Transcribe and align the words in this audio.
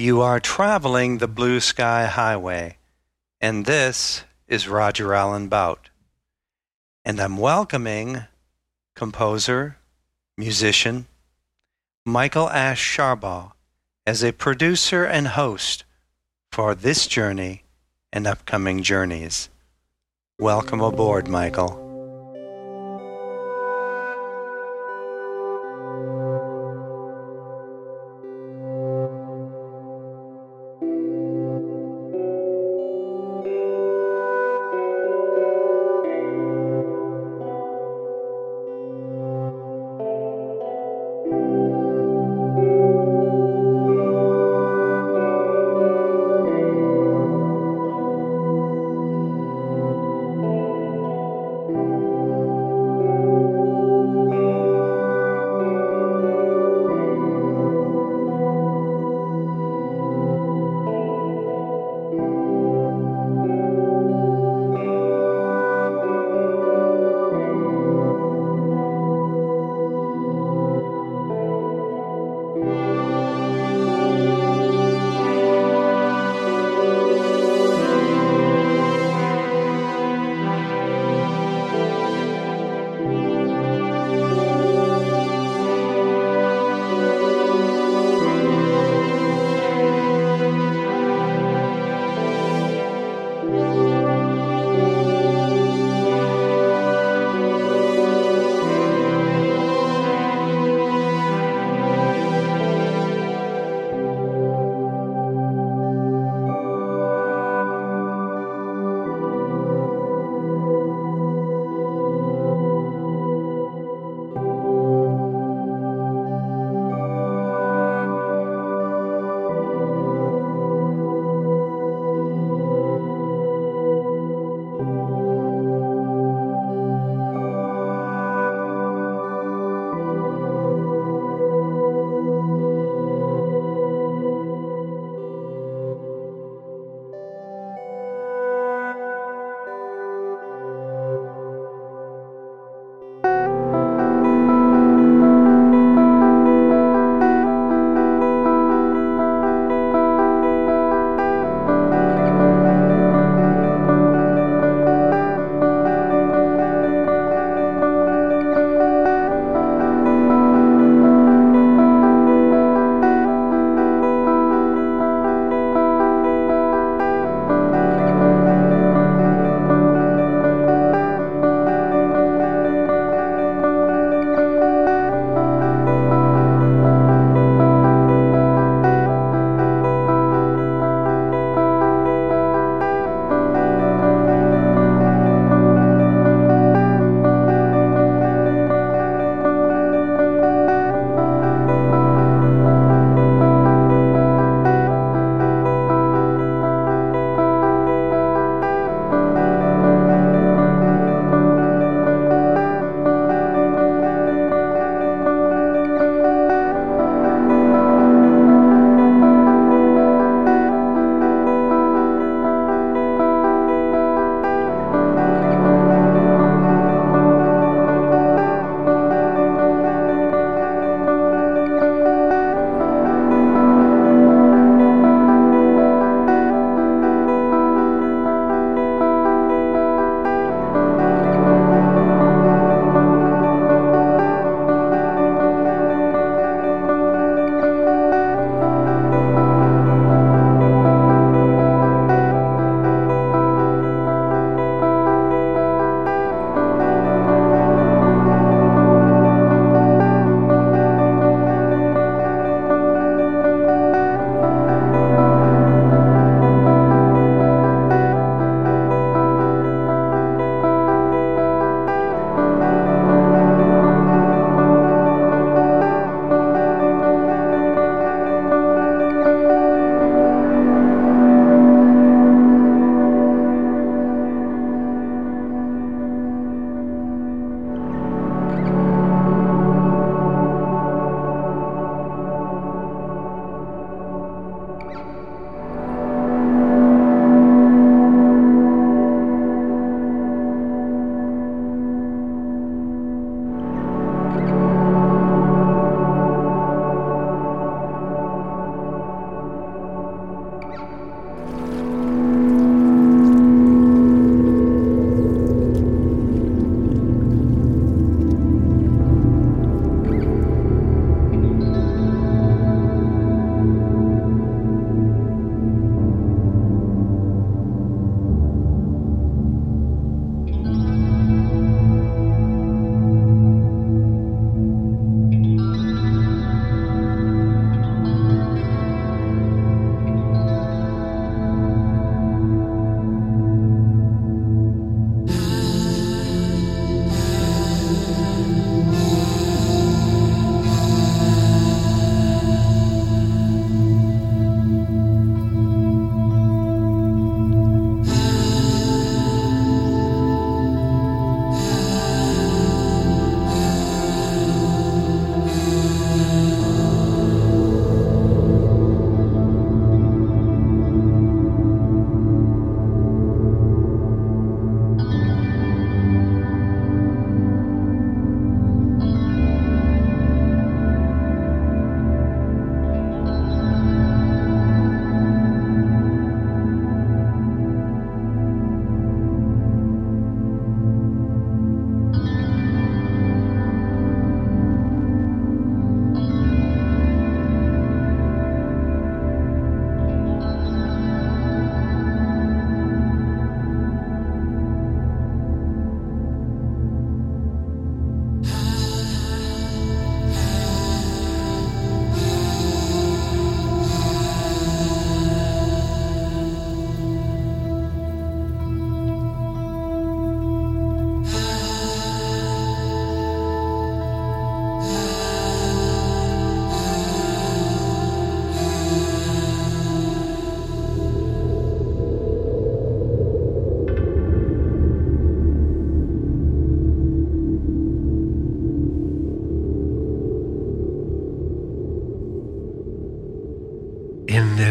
You 0.00 0.20
are 0.20 0.38
traveling 0.38 1.18
the 1.18 1.26
Blue 1.26 1.58
Sky 1.58 2.06
Highway, 2.06 2.76
and 3.40 3.66
this 3.66 4.22
is 4.46 4.68
Roger 4.68 5.12
Allen 5.12 5.48
Baut. 5.48 5.90
And 7.04 7.18
I'm 7.18 7.36
welcoming 7.36 8.22
composer, 8.94 9.78
musician, 10.36 11.08
Michael 12.06 12.48
Ash 12.48 12.80
Sharbaugh 12.80 13.54
as 14.06 14.22
a 14.22 14.30
producer 14.30 15.04
and 15.04 15.26
host 15.26 15.82
for 16.52 16.76
this 16.76 17.08
journey 17.08 17.64
and 18.12 18.24
upcoming 18.24 18.84
journeys. 18.84 19.48
Welcome 20.38 20.80
aboard, 20.80 21.26
Michael. 21.26 21.87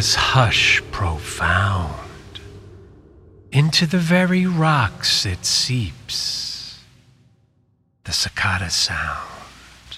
This 0.08 0.16
hush 0.16 0.82
profound, 0.90 2.40
into 3.52 3.86
the 3.86 3.98
very 3.98 4.46
rocks 4.46 5.26
it 5.26 5.46
seeps, 5.46 6.80
the 8.06 8.14
cicada 8.14 8.70
sound. 8.70 9.98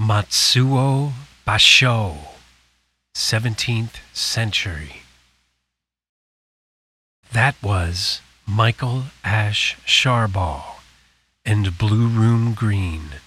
Matsuo 0.00 1.12
Basho, 1.46 2.16
17th 3.14 3.96
century. 4.14 5.02
That 7.30 7.56
was 7.62 8.22
Michael 8.46 9.02
Ash 9.22 9.76
Sharbaugh 9.84 10.80
and 11.44 11.76
Blue 11.76 12.08
Room 12.08 12.54
Green 12.54 13.20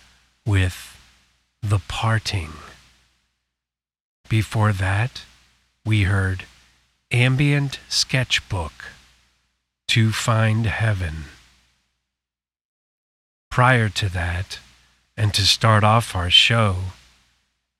with 0.43 0.97
The 1.61 1.77
Parting. 1.87 2.53
Before 4.29 4.73
that, 4.73 5.23
we 5.85 6.03
heard 6.03 6.43
Ambient 7.11 7.79
Sketchbook 7.87 8.73
To 9.87 10.11
Find 10.11 10.65
Heaven. 10.65 11.25
Prior 13.49 13.87
to 13.87 14.09
that, 14.09 14.59
and 15.15 15.33
to 15.33 15.43
start 15.43 15.85
off 15.85 16.13
our 16.13 16.29
show, 16.29 16.75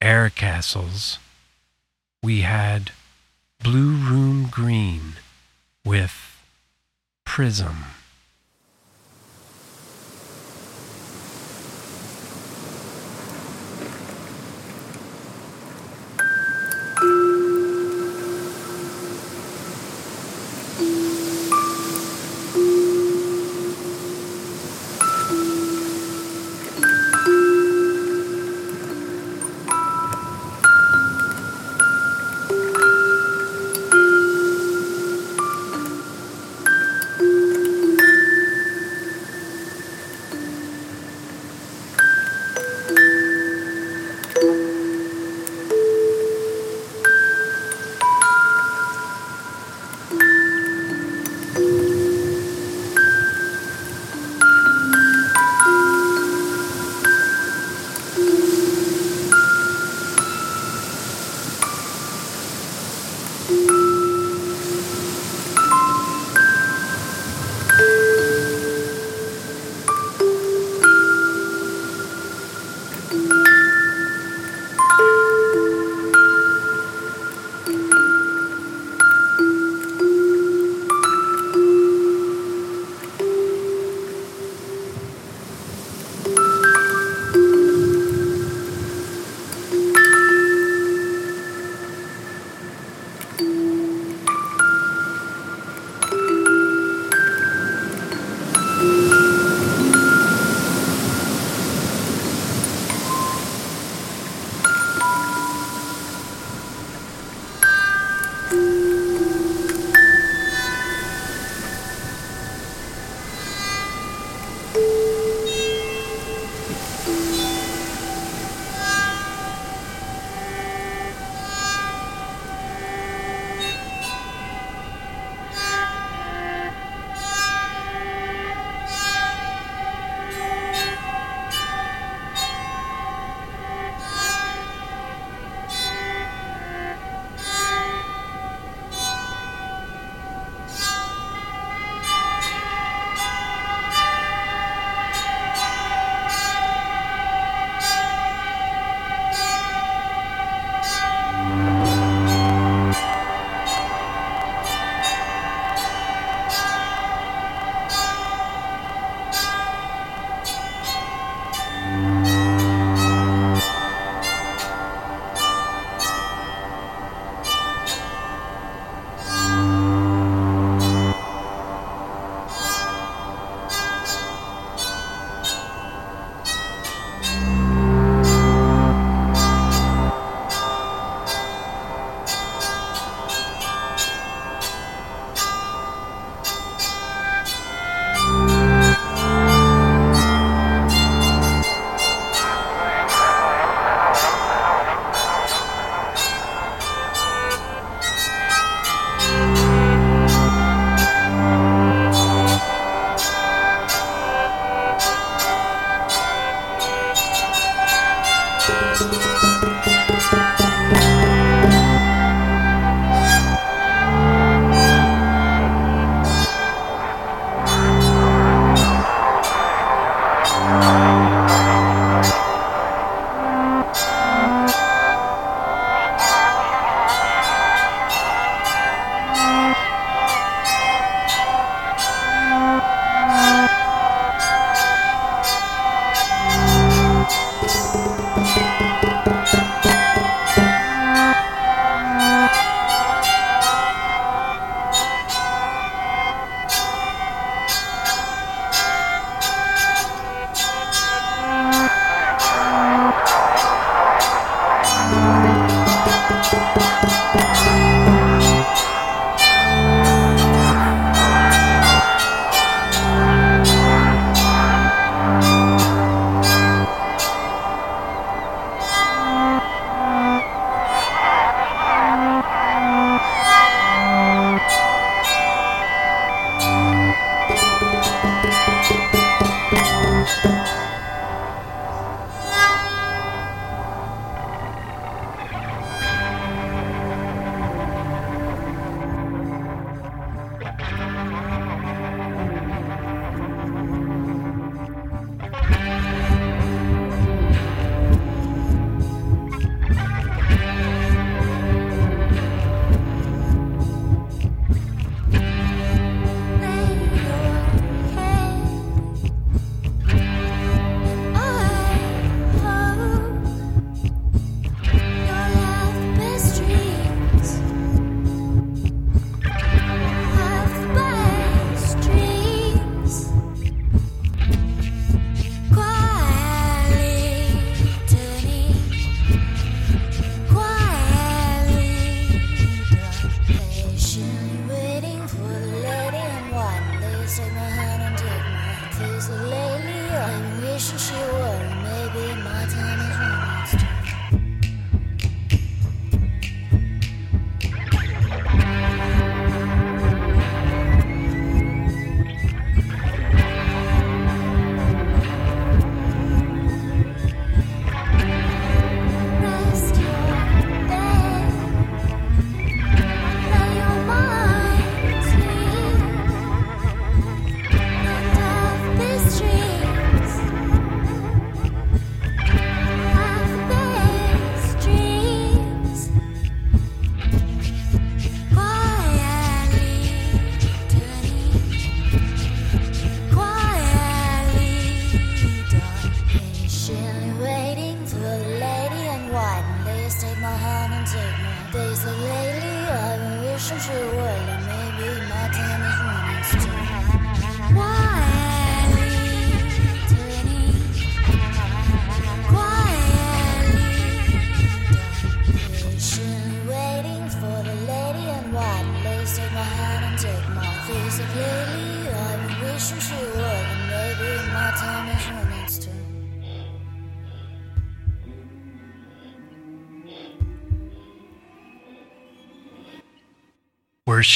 Air 0.02 0.30
Castles, 0.30 1.20
we 2.24 2.42
had 2.42 2.92
Blue 3.62 3.96
Room 3.96 4.48
Green 4.50 5.14
with 5.84 6.42
Prism. 7.26 7.86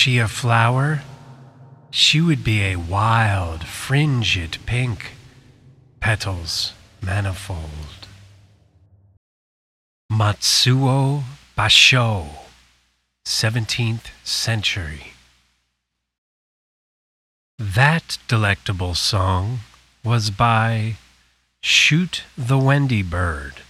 She 0.01 0.17
a 0.17 0.27
flower, 0.27 1.03
she 1.91 2.20
would 2.20 2.43
be 2.43 2.63
a 2.63 2.75
wild, 2.75 3.63
fringed 3.63 4.58
pink, 4.65 5.12
petals 6.00 6.74
manifold. 7.03 8.08
Matsuo 10.12 11.22
Basho, 11.55 12.29
17th 13.27 14.08
century. 14.24 15.13
That 17.60 18.17
delectable 18.27 18.96
song 18.96 19.60
was 20.03 20.31
by 20.31 20.96
Shoot 21.62 22.24
the 22.36 22.58
Wendy 22.58 23.03
Bird, 23.03 23.62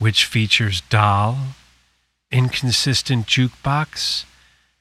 which 0.00 0.24
features 0.24 0.80
Doll, 0.80 1.54
Inconsistent 2.32 3.28
Jukebox, 3.28 4.24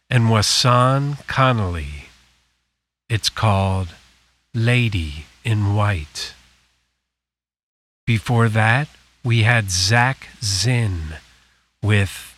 and 0.10 0.26
Wasan 0.26 1.26
Connolly. 1.28 2.10
It's 3.08 3.30
called 3.30 3.90
Lady 4.54 5.26
in 5.44 5.76
White. 5.76 6.34
Before 8.06 8.50
that, 8.50 8.88
we 9.24 9.44
had 9.44 9.70
Zach 9.70 10.30
Zinn 10.42 11.18
with 11.84 12.36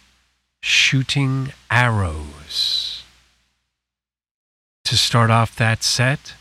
Shooting 0.61 1.53
Arrows. 1.69 3.03
To 4.85 4.97
start 4.97 5.31
off 5.31 5.55
that 5.55 5.83
set, 5.83 6.33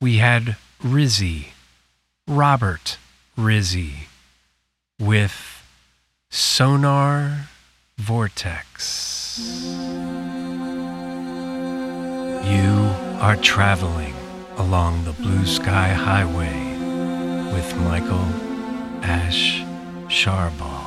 we 0.00 0.18
had 0.18 0.56
Rizzi, 0.82 1.48
Robert 2.28 2.98
Rizzi, 3.36 4.08
with 5.00 5.64
Sonar 6.30 7.48
Vortex. 7.98 9.32
You 12.44 12.90
are 13.20 13.36
traveling 13.36 14.14
along 14.56 15.04
the 15.04 15.12
blue 15.12 15.46
sky 15.46 15.88
highway 15.88 16.58
with 17.52 17.76
Michael 17.76 18.28
Ash 19.02 19.62
Sharbaugh. 20.08 20.82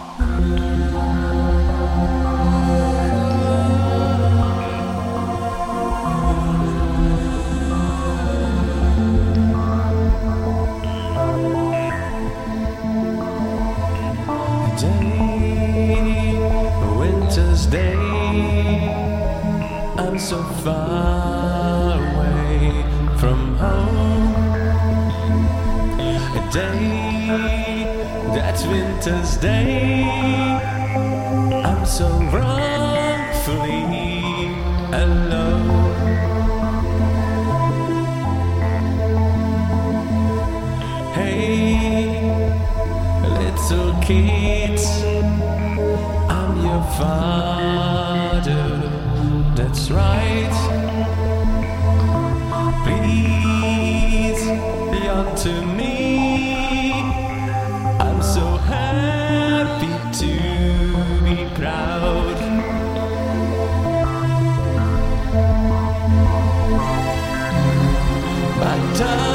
day. 17.68 17.96
I'm 19.98 20.18
so 20.20 20.44
far 20.64 21.45
A 26.38 26.42
day, 26.52 27.28
that 28.36 28.58
winter's 28.70 29.38
day. 29.38 30.04
I'm 31.66 31.86
so 31.86 32.08
wrongfully 32.34 33.82
alone. 34.94 35.94
Hey, 41.14 42.20
little 43.40 43.94
kids, 44.02 44.86
I'm 46.30 46.52
your 46.66 46.84
father. 47.00 48.66
That's 49.56 49.90
right. 49.92 50.25
Unto 55.46 55.66
me. 55.66 56.92
I'm 58.00 58.22
so 58.22 58.58
happy 58.58 59.94
to 60.20 61.24
be 61.24 61.50
proud. 61.56 62.40
My 68.60 68.94
time 68.98 69.35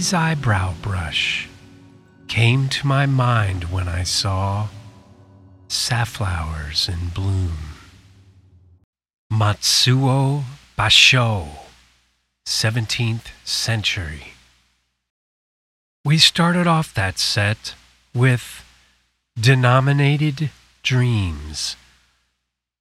eyebrow 0.00 0.72
brush 0.80 1.46
came 2.26 2.70
to 2.70 2.86
my 2.86 3.04
mind 3.04 3.64
when 3.64 3.86
I 3.86 4.02
saw 4.02 4.68
safflowers 5.68 6.88
in 6.88 7.08
bloom. 7.10 7.58
Matsuo 9.30 10.44
Basho, 10.78 11.48
17th 12.46 13.26
century. 13.44 14.32
We 16.02 16.16
started 16.16 16.66
off 16.66 16.94
that 16.94 17.18
set 17.18 17.74
with 18.14 18.64
Denominated 19.38 20.50
Dreams, 20.82 21.76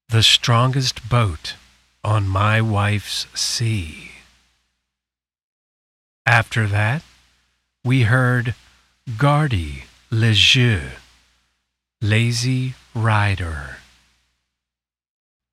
the 0.08 0.24
strongest 0.24 1.10
boat 1.10 1.56
on 2.02 2.30
my 2.30 2.62
wife's 2.62 3.28
sea. 3.36 4.12
After 6.26 6.66
that, 6.68 7.04
we 7.84 8.04
heard 8.04 8.56
Gardy 9.18 9.84
Le 10.12 10.34
Jeu, 10.34 10.82
Lazy 12.02 12.76
Rider. 12.94 13.78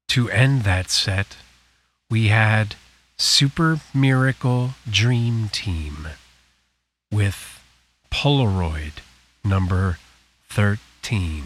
To 0.08 0.28
end 0.30 0.62
that 0.62 0.90
set, 0.90 1.36
we 2.10 2.28
had 2.28 2.74
Super 3.16 3.80
Miracle 3.94 4.70
Dream 4.90 5.48
Team 5.50 6.08
with 7.12 7.60
Polaroid 8.10 8.94
number 9.44 9.98
13. 10.48 11.44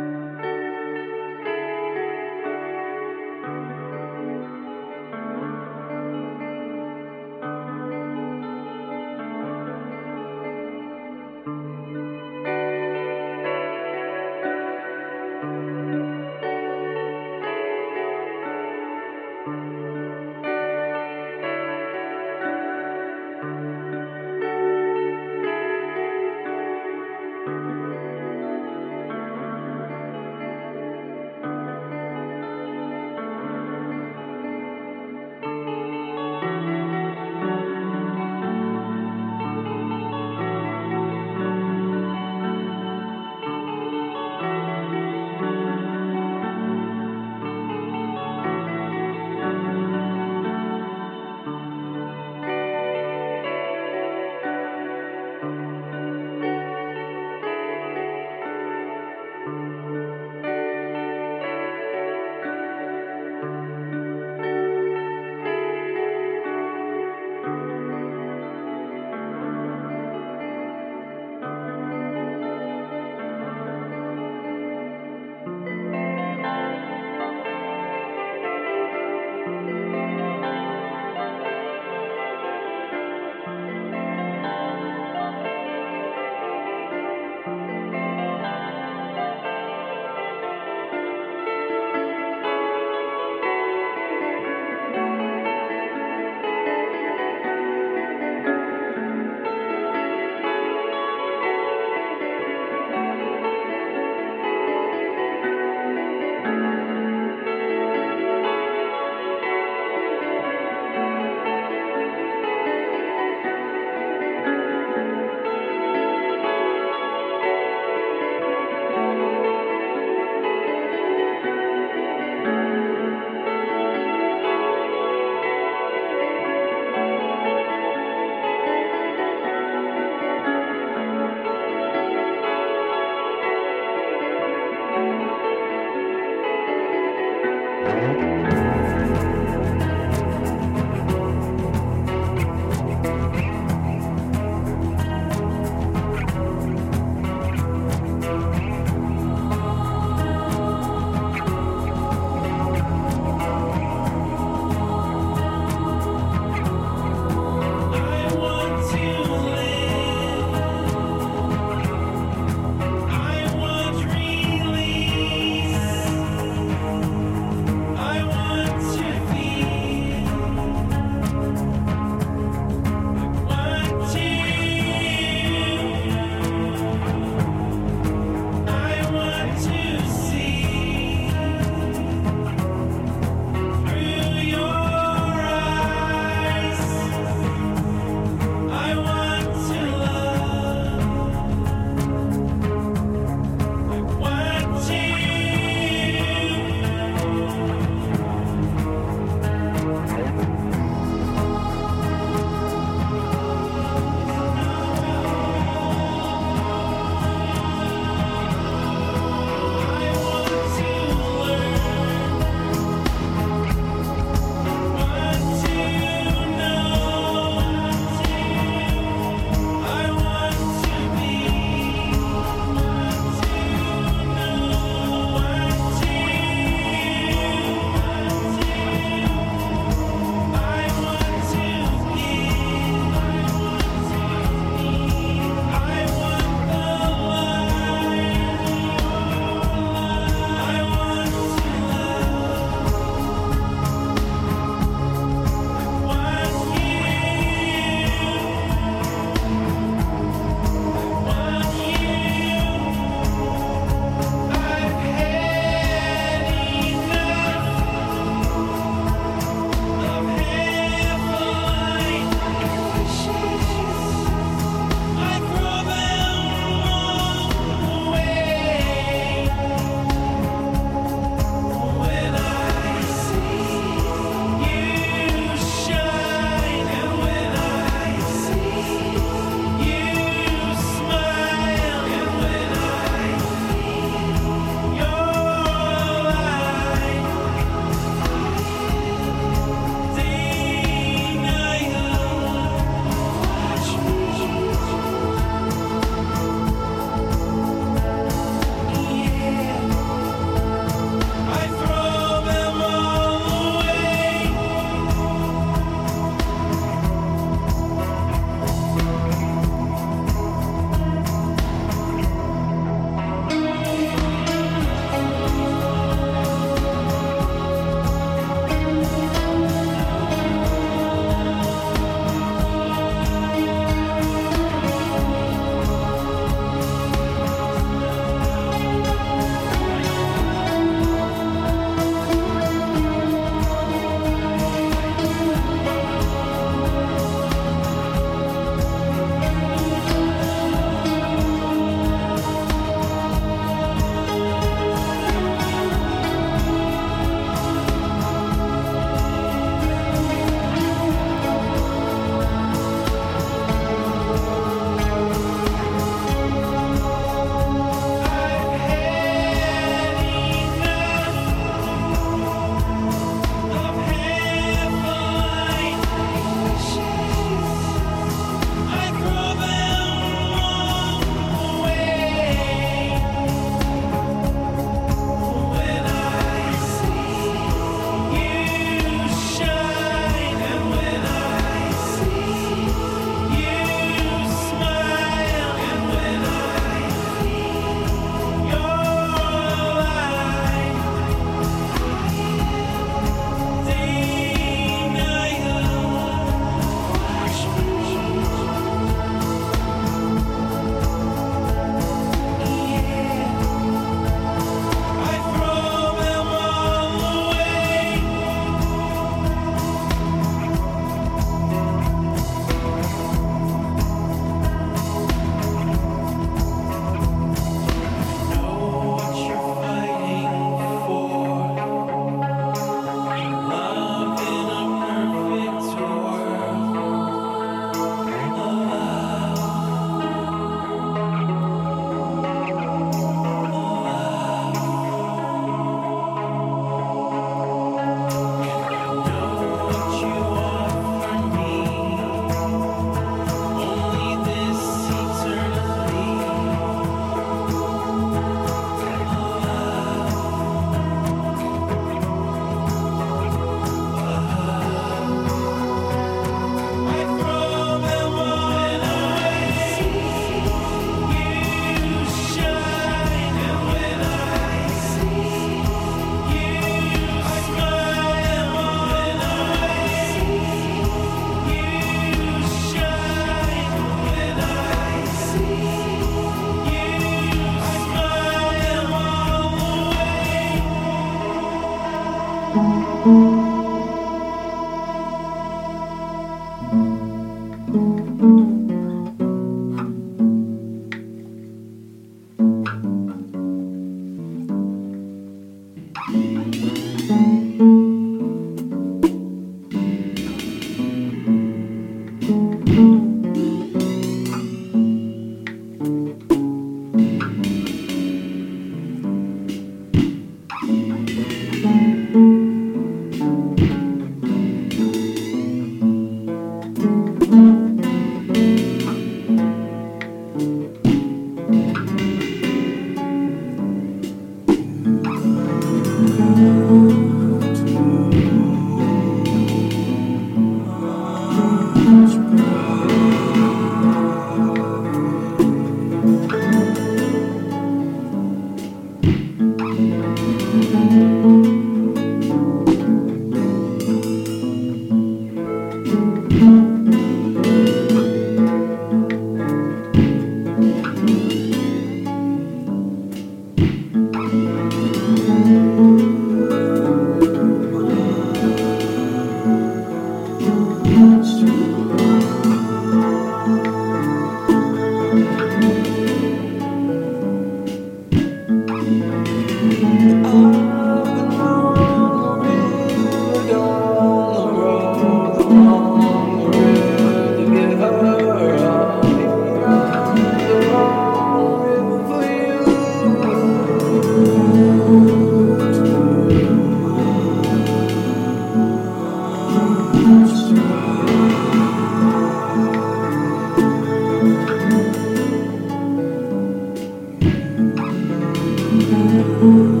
I'll 599.61 600.00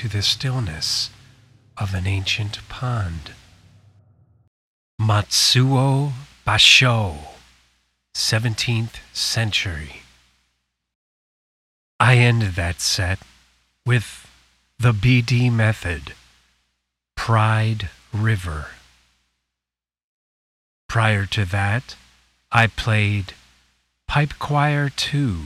into 0.00 0.16
the 0.16 0.22
stillness 0.22 1.10
of 1.76 1.92
an 1.92 2.06
ancient 2.06 2.58
pond. 2.70 3.32
Matsuo 4.98 6.12
Basho, 6.46 7.16
17th 8.16 8.96
century. 9.12 10.02
I 11.98 12.16
ended 12.16 12.54
that 12.54 12.80
set 12.80 13.18
with 13.84 14.26
The 14.78 14.92
BD 14.92 15.52
Method, 15.52 16.14
Pride 17.14 17.90
River. 18.10 18.68
Prior 20.88 21.26
to 21.26 21.44
that, 21.44 21.96
I 22.50 22.68
played 22.68 23.34
Pipe 24.08 24.32
Choir 24.38 24.88
2, 24.88 25.40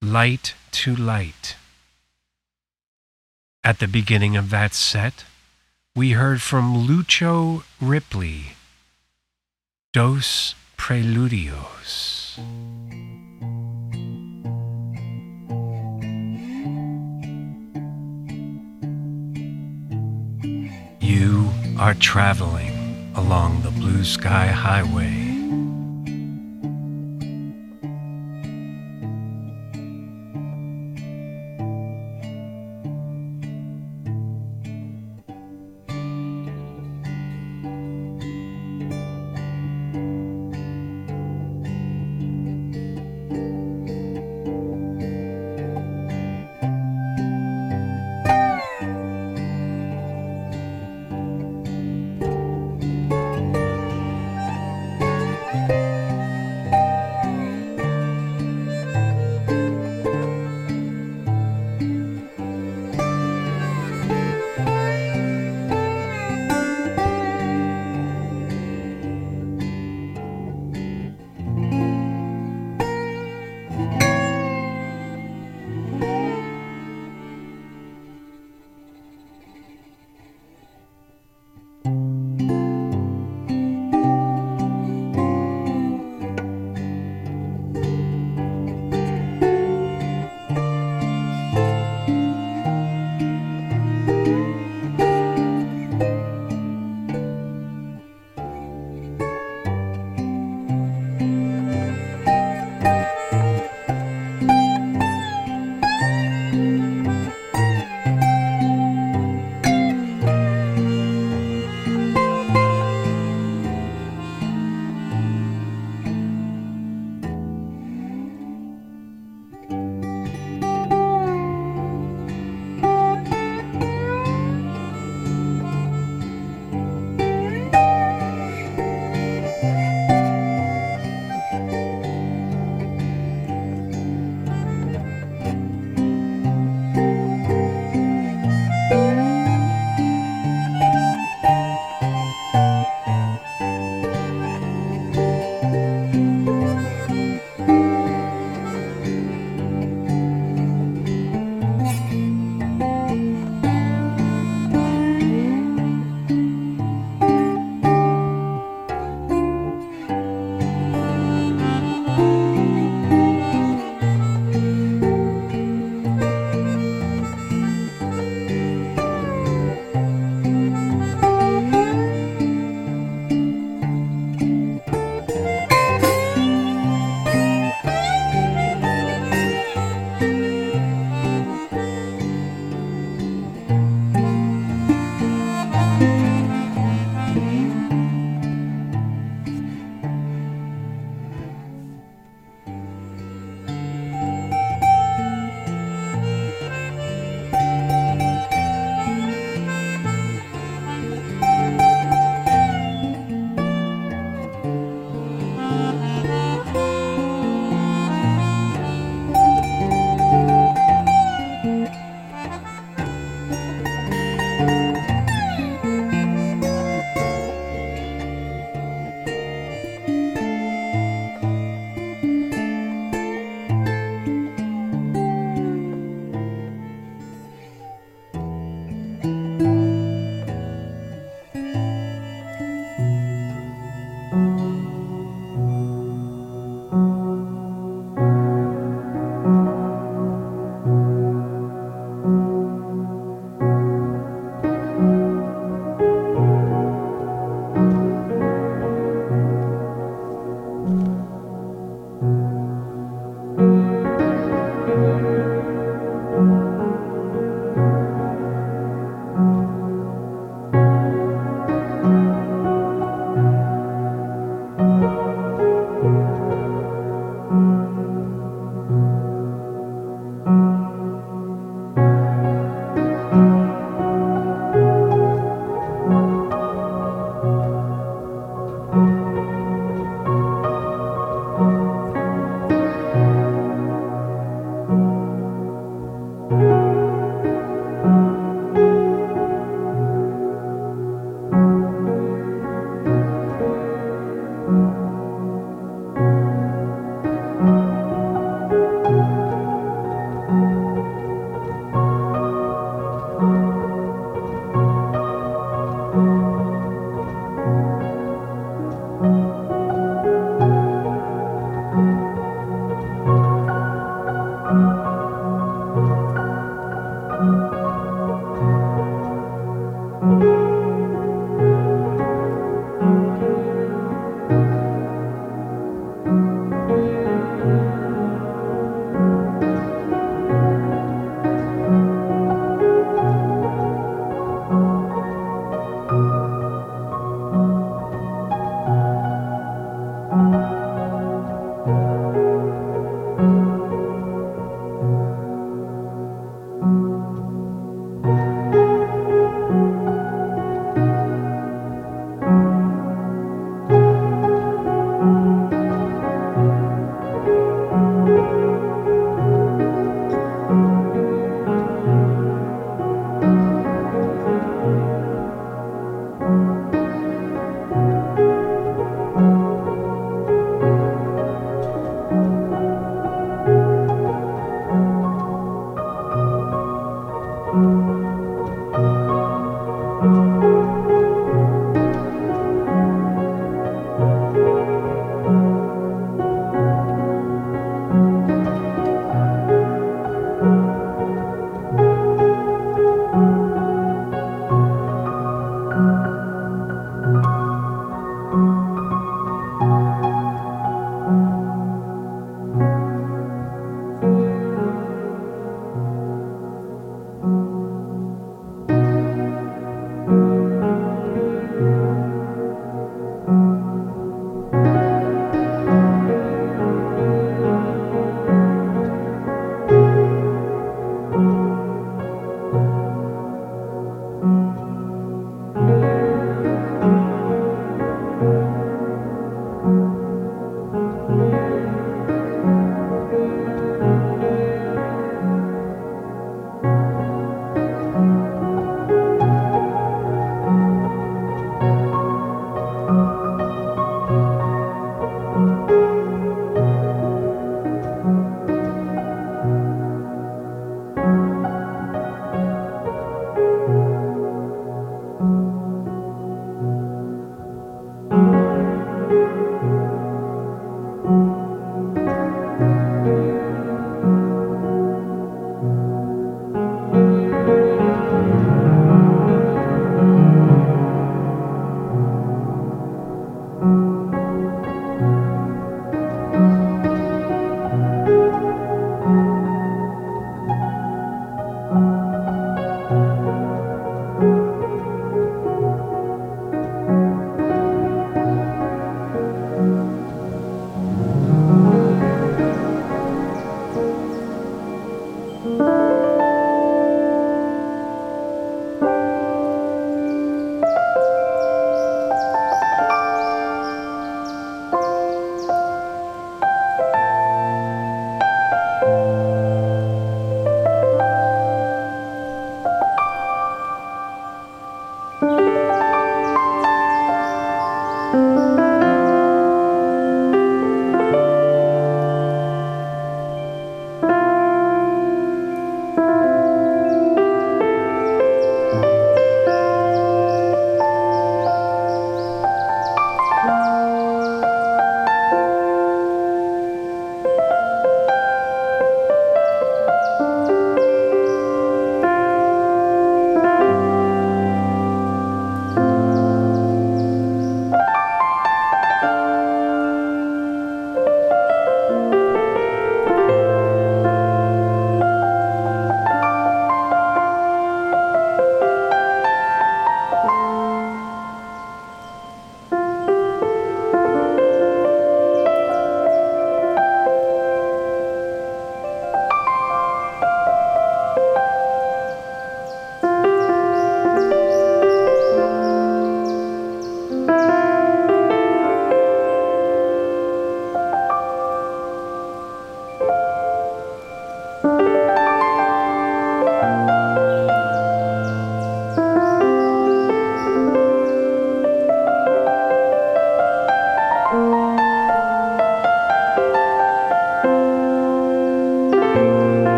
Light 0.00 0.54
to 0.70 0.94
Light. 0.94 1.56
At 3.66 3.80
the 3.80 3.88
beginning 3.88 4.36
of 4.36 4.50
that 4.50 4.74
set, 4.74 5.24
we 5.96 6.12
heard 6.12 6.40
from 6.40 6.86
Lucio 6.86 7.64
Ripley, 7.80 8.52
Dos 9.92 10.54
Preludios. 10.78 12.38
You 21.00 21.50
are 21.76 21.94
traveling 21.94 23.10
along 23.16 23.62
the 23.62 23.72
blue 23.72 24.04
sky 24.04 24.46
highway. 24.46 25.35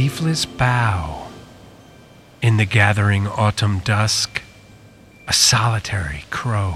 Leafless 0.00 0.46
bough, 0.46 1.28
in 2.40 2.56
the 2.56 2.64
gathering 2.64 3.26
autumn 3.26 3.80
dusk, 3.80 4.40
a 5.28 5.32
solitary 5.34 6.24
crow. 6.30 6.74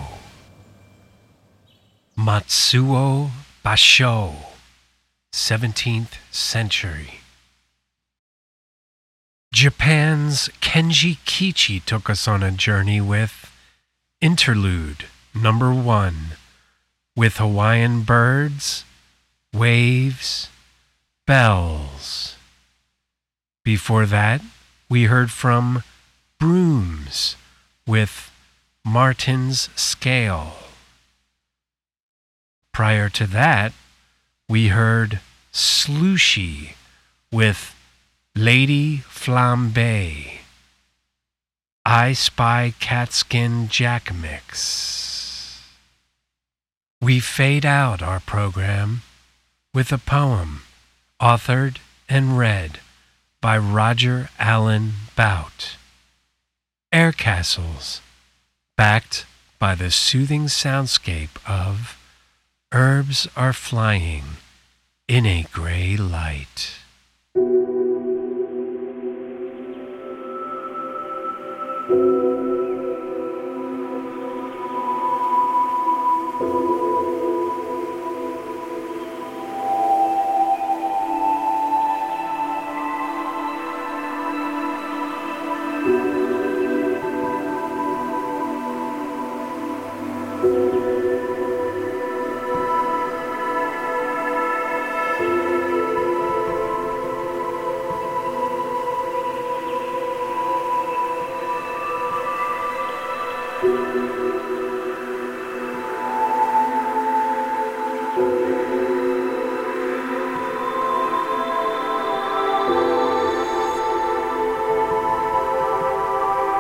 Matsuo 2.18 3.30
Basho, 3.64 4.34
17th 5.32 6.18
century. 6.30 7.20
Japan's 9.54 10.50
Kenji 10.60 11.16
Kichi 11.24 11.82
took 11.82 12.10
us 12.10 12.28
on 12.28 12.42
a 12.42 12.50
journey 12.50 13.00
with 13.00 13.50
Interlude 14.20 15.06
number 15.34 15.72
one, 15.72 16.36
with 17.16 17.38
Hawaiian 17.38 18.02
birds, 18.02 18.84
waves, 19.54 20.50
bells. 21.26 22.33
Before 23.64 24.04
that, 24.04 24.42
we 24.90 25.04
heard 25.04 25.30
from 25.30 25.82
Brooms 26.38 27.36
with 27.86 28.30
Martin's 28.84 29.70
Scale. 29.74 30.52
Prior 32.72 33.08
to 33.08 33.26
that, 33.26 33.72
we 34.50 34.68
heard 34.68 35.20
Slooshy 35.50 36.74
with 37.32 37.74
Lady 38.36 38.98
Flambe. 39.08 40.40
I 41.86 42.12
Spy 42.12 42.74
Catskin 42.80 43.68
Jack 43.68 44.14
Mix. 44.14 45.62
We 47.00 47.18
fade 47.18 47.64
out 47.64 48.02
our 48.02 48.20
program 48.20 49.00
with 49.72 49.90
a 49.90 49.98
poem 49.98 50.64
authored 51.18 51.78
and 52.10 52.36
read 52.36 52.80
by 53.44 53.58
Roger 53.58 54.30
Allen 54.38 54.92
Baut. 55.16 55.76
Air 56.90 57.12
castles, 57.12 58.00
backed 58.74 59.26
by 59.58 59.74
the 59.74 59.90
soothing 59.90 60.44
soundscape 60.44 61.36
of 61.46 61.98
Herbs 62.72 63.28
Are 63.36 63.52
Flying 63.52 64.38
in 65.08 65.26
a 65.26 65.44
Gray 65.52 65.94
Light. 65.98 66.78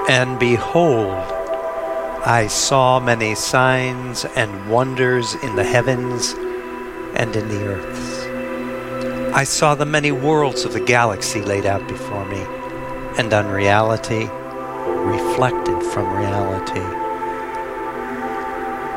And 0.06 0.38
behold, 0.38 1.16
I 2.26 2.46
saw 2.50 3.00
many 3.00 3.34
signs 3.34 4.26
and 4.36 4.68
wonders 4.70 5.34
in 5.36 5.56
the 5.56 5.64
heavens 5.64 6.34
and 7.14 7.34
in 7.34 7.48
the 7.48 7.64
earths. 7.64 9.34
I 9.34 9.44
saw 9.44 9.74
the 9.74 9.86
many 9.86 10.12
worlds 10.12 10.66
of 10.66 10.74
the 10.74 10.80
galaxy 10.80 11.40
laid 11.40 11.64
out 11.64 11.88
before 11.88 12.26
me, 12.26 12.42
and 13.16 13.32
unreality 13.32 14.28
reflected 14.86 15.82
from 15.82 16.14
reality. 16.14 16.84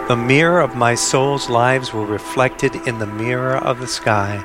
The 0.09 0.17
mirror 0.17 0.59
of 0.59 0.75
my 0.75 0.95
soul's 0.95 1.49
lives 1.49 1.93
were 1.93 2.05
reflected 2.05 2.75
in 2.85 2.99
the 2.99 3.07
mirror 3.07 3.55
of 3.55 3.79
the 3.79 3.87
sky, 3.87 4.43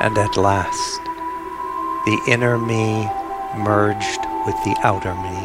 and 0.00 0.18
at 0.18 0.36
last 0.36 1.00
the 2.06 2.20
inner 2.26 2.58
me 2.58 3.08
merged 3.56 4.27
with 4.48 4.64
the 4.64 4.74
outer 4.82 5.14
me. 5.16 5.36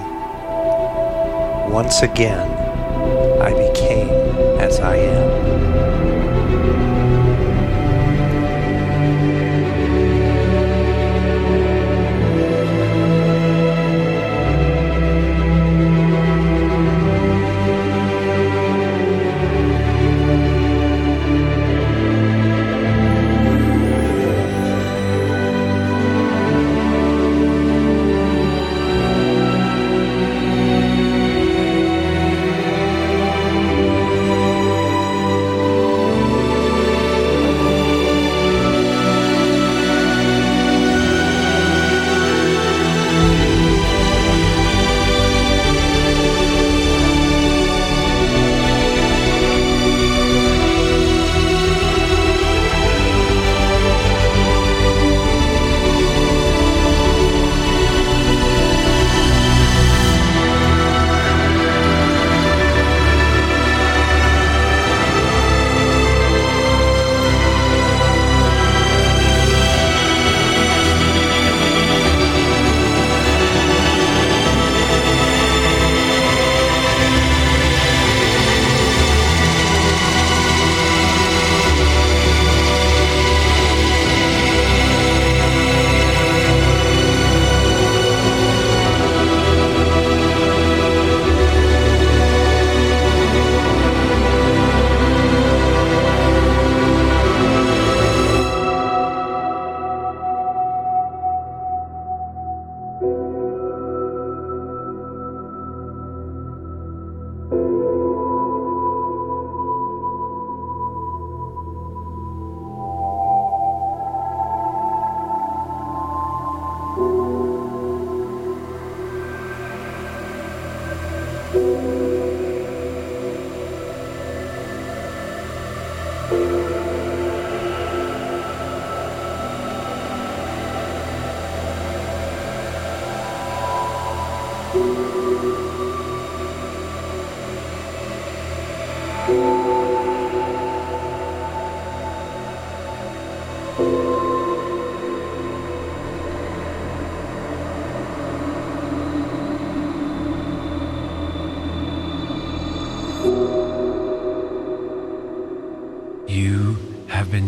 Once 1.70 2.04
again, 2.04 2.50
I 3.42 3.50
became 3.50 4.10
as 4.62 4.80
I 4.80 4.96
am. 4.96 6.03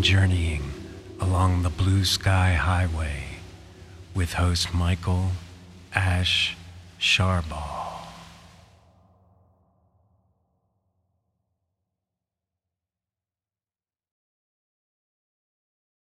Journeying 0.06 0.62
along 1.20 1.64
the 1.64 1.68
Blue 1.68 2.04
Sky 2.04 2.52
Highway 2.52 3.24
with 4.14 4.34
host 4.34 4.72
Michael 4.72 5.32
Ash 5.96 6.56
Sharbaugh. 7.00 7.75